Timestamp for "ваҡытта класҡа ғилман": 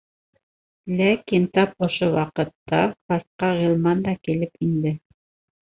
2.17-4.05